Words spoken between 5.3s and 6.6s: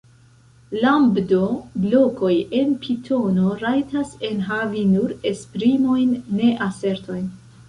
esprimojn, ne